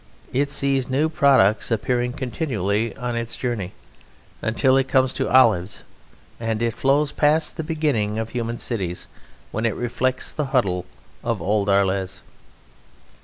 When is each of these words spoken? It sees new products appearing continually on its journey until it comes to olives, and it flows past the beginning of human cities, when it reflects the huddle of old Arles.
It 0.33 0.49
sees 0.49 0.89
new 0.89 1.09
products 1.09 1.69
appearing 1.69 2.13
continually 2.13 2.95
on 2.97 3.15
its 3.15 3.35
journey 3.35 3.73
until 4.41 4.75
it 4.75 4.87
comes 4.87 5.13
to 5.13 5.29
olives, 5.29 5.83
and 6.39 6.59
it 6.63 6.73
flows 6.75 7.11
past 7.11 7.55
the 7.55 7.63
beginning 7.63 8.17
of 8.17 8.29
human 8.29 8.57
cities, 8.57 9.07
when 9.51 9.63
it 9.63 9.75
reflects 9.75 10.31
the 10.31 10.45
huddle 10.45 10.87
of 11.23 11.39
old 11.39 11.69
Arles. 11.69 12.23